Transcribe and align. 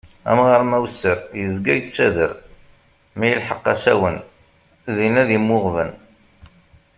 Amɣaṛ 0.31 0.61
ma 0.69 0.77
wesser, 0.81 1.19
yezga 1.39 1.73
yettader; 1.75 2.31
mi 3.17 3.27
ilheq 3.33 3.65
asawen, 3.73 4.17
din 4.95 5.15
ad 5.21 5.29
immuɣben. 5.37 5.91